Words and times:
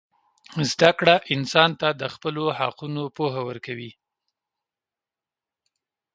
زدهکړه 0.71 1.15
انسان 1.35 1.71
ته 1.79 1.87
د 2.01 2.03
خپلو 2.13 2.43
حقونو 2.59 3.01
پوهه 3.15 3.41
ورکوي. 3.49 3.91